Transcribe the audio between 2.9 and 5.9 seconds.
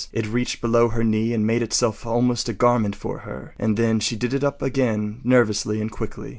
for her. And then she did it up again nervously